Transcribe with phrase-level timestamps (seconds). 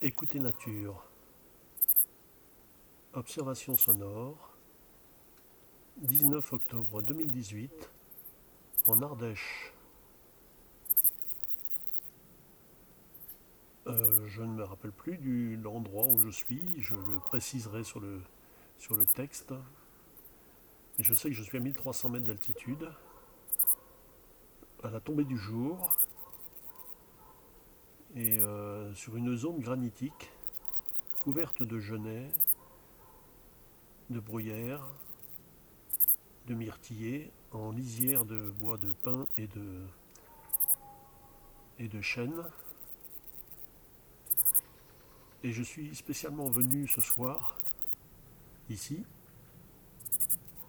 [0.00, 1.02] Écoutez nature.
[3.14, 4.56] Observation sonore.
[5.96, 7.90] 19 octobre 2018
[8.86, 9.74] en Ardèche.
[13.88, 17.98] Euh, je ne me rappelle plus de l'endroit où je suis, je le préciserai sur
[17.98, 18.22] le,
[19.16, 19.52] texte.
[21.00, 22.88] Je sais que je suis à 1300 mètres d'altitude,
[24.84, 25.90] à la tombée du jour,
[28.18, 30.32] et euh, sur une zone granitique
[31.20, 32.28] couverte de genêts,
[34.10, 34.88] de bruyères,
[36.46, 39.86] de myrtillers, en lisière de bois de pin et de,
[41.78, 42.42] et de chêne.
[45.44, 47.56] Et je suis spécialement venu ce soir,
[48.68, 49.04] ici,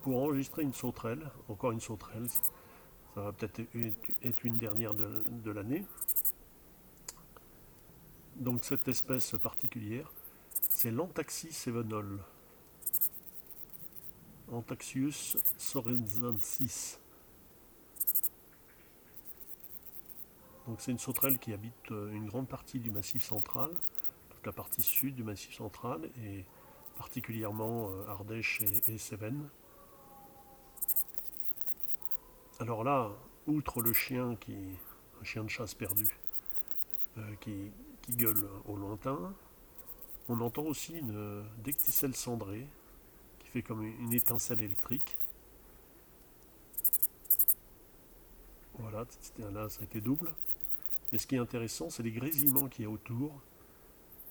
[0.03, 2.27] pour enregistrer une sauterelle, encore une sauterelle,
[3.15, 3.61] ça va peut-être
[4.23, 5.83] être une dernière de, l'année.
[8.39, 10.11] Donc cette espèce particulière,
[10.69, 12.23] c'est l'Antaxis sevenol.
[14.51, 16.99] Antaxius sorensensis.
[20.67, 23.71] Donc c'est une sauterelle qui habite euh, une grande partie du massif central
[24.45, 26.45] la partie sud du Massif central et
[26.97, 29.49] particulièrement euh, Ardèche et, Cévennes.
[32.59, 33.11] Alors là,
[33.47, 34.55] outre le chien qui,
[35.21, 36.07] un chien de chasse perdu,
[37.17, 37.71] euh, qui,
[38.15, 39.33] gueule au lointain,
[40.27, 42.67] on entend aussi une decticelle cendrée
[43.39, 45.17] qui fait comme une étincelle électrique.
[48.77, 49.05] Voilà,
[49.51, 50.33] là ça a été double.
[51.11, 53.31] Mais ce qui est intéressant, c'est les grésillements qu'il y a autour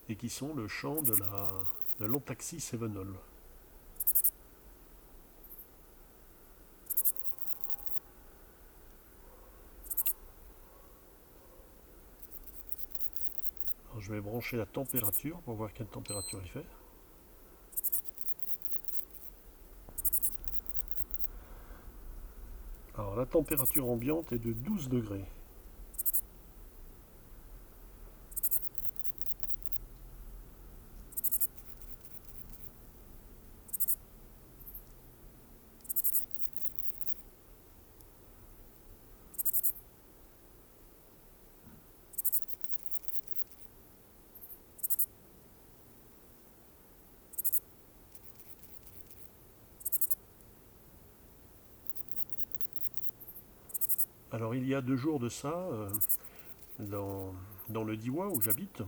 [0.08, 1.52] et qui sont le chant de la,
[2.00, 3.14] de Sevenol.
[14.00, 16.66] Je vais brancher la température pour voir quelle température il fait.
[22.96, 25.24] Alors la température ambiante est de 12 degrés.
[54.38, 55.88] Alors il y a deux jours de ça, euh,
[56.78, 58.84] dans, le Diwa où j'habite,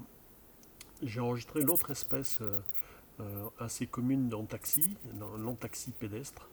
[1.02, 2.60] j'ai enregistré l'autre espèce euh,
[3.18, 6.48] euh, assez commune dans taxi, dans l'antaxi pédestre,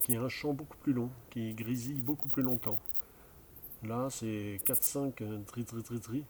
[0.00, 2.80] qui a un champ beaucoup plus long, qui grisille beaucoup plus longtemps.
[3.84, 6.24] Là c'est 4-5 tri tri tri tri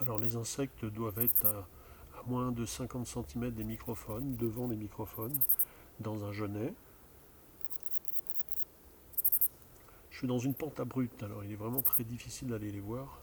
[0.00, 1.66] Alors les insectes doivent être à,
[2.26, 5.36] moins de 50 cm des microphones, devant les microphones,
[6.00, 6.72] dans un genêt.
[10.10, 13.20] Je suis dans une pente abrupte, alors il est vraiment très difficile d'aller les voir.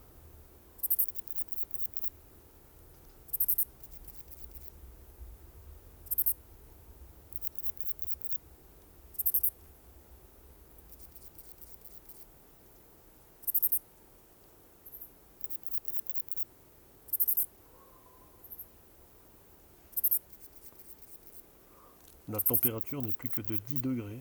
[22.27, 24.19] La température n'est plus que de 10 degrés.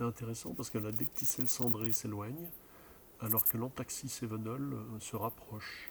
[0.00, 2.48] Intéressant parce que la decticelle cendrée s'éloigne
[3.20, 5.90] alors que l'antaxis sévenol euh, se rapproche.